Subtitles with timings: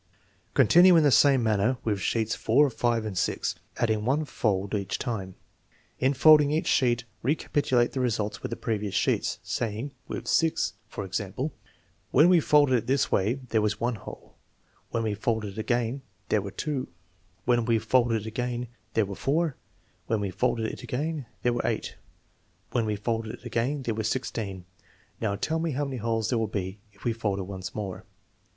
[0.55, 4.97] Continue in the same manner with sheets four, five, and six, adding one fold each
[4.97, 5.35] time.
[5.99, 10.29] In folding each sheet recap itulate the results with the previous sheets, saying (with the
[10.31, 11.53] sixth, for example):"
[12.09, 14.33] When we folded it this way there was one hole,
[14.89, 16.87] when we folded it again there were two,
[17.45, 19.55] when we folded it again there were four,
[20.07, 21.95] when we folded it again there were eight,
[22.71, 24.65] when we folded it again there were sixteen;
[25.21, 28.03] now, tell me how many holes there will be if we fold it once more."